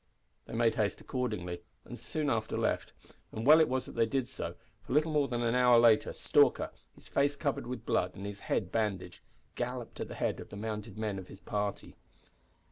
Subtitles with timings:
[0.47, 2.91] They made haste accordingly, and soon after left;
[3.31, 6.11] and well was it that they did so, for, little more than an hour later,
[6.11, 9.19] Stalker his face covered with blood and his head bandaged
[9.53, 11.93] galloped up at the head of the mounted men of his party.